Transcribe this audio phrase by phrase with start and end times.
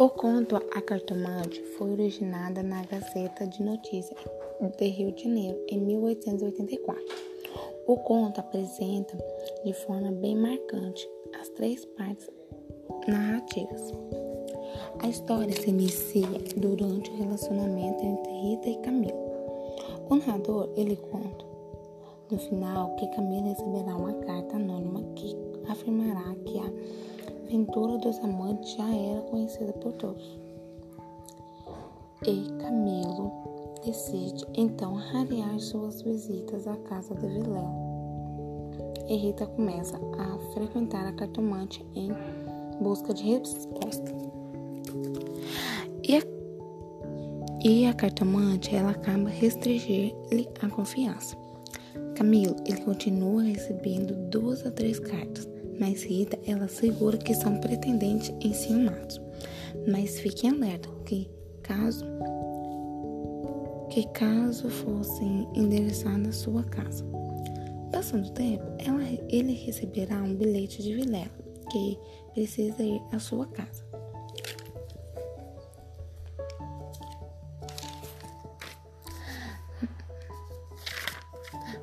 [0.00, 4.18] O conto A Cartomante foi originada na Gazeta de Notícias
[4.78, 7.04] de Rio de Janeiro, em 1884.
[7.86, 9.14] O conto apresenta
[9.62, 11.06] de forma bem marcante
[11.38, 12.30] as três partes
[13.06, 13.92] narrativas.
[15.00, 19.20] A história se inicia durante o relacionamento entre Rita e Camilo.
[20.08, 21.44] O narrador, ele conta
[22.30, 25.36] no final que Camilo receberá uma carta anônima que
[25.68, 26.72] afirmará que a
[27.50, 30.38] aventura dos amantes já era conhecida por todos.
[32.24, 33.32] E Camilo
[33.84, 37.72] decide então rarear suas visitas à casa de Vilela.
[39.08, 42.12] E Rita começa a frequentar a cartomante em
[42.80, 44.12] busca de resposta.
[46.04, 46.22] E a,
[47.64, 51.36] e a cartomante ela acaba restringir-lhe a confiança.
[52.14, 55.48] Camilo ele continua recebendo duas a três cartas
[55.80, 59.18] mas Rita ela assegura que são pretendentes enciumados.
[59.90, 61.28] Mas fiquem alerta que
[61.62, 62.04] caso
[63.88, 67.04] que caso fossem endereçados à sua casa.
[67.90, 71.30] Passando o tempo, ela, ele receberá um bilhete de Vilela
[71.72, 71.98] que
[72.32, 73.84] precisa ir à sua casa.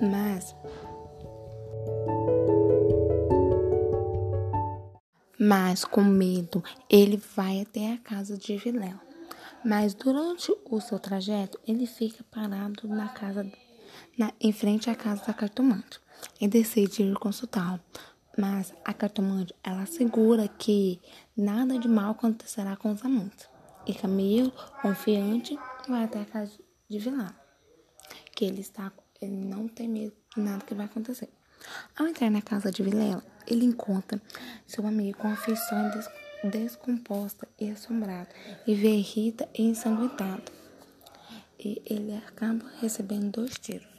[0.00, 0.54] Mas
[5.48, 9.00] Mas, com medo, ele vai até a casa de Vilela.
[9.64, 13.50] Mas durante o seu trajeto, ele fica parado na casa,
[14.18, 16.00] na, em frente à casa da cartomante
[16.38, 17.80] e decide ir consultá-lo.
[18.36, 21.00] Mas a cartomante, ela assegura que
[21.34, 23.48] nada de mal acontecerá com os amantes.
[23.86, 24.52] E Camilo,
[24.82, 26.52] confiante, vai até a casa
[26.90, 27.34] de Vilela.
[28.36, 31.30] Que ele está, ele não tem medo de nada que vai acontecer.
[31.96, 34.20] Ao entrar na casa de Vilela, ele encontra
[34.66, 36.08] seu amigo com a feição des
[36.44, 38.28] descomposta e assombrado
[38.66, 40.44] e vê Rita ensanguentada.
[41.58, 43.97] E ele acaba recebendo dois tiros.